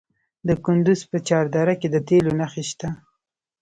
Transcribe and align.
د 0.47 0.49
کندز 0.65 1.01
په 1.11 1.17
چهار 1.27 1.45
دره 1.55 1.73
کې 1.79 1.87
د 1.93 1.95
تیلو 2.07 2.31
نښې 2.39 2.63
شته. 2.69 2.89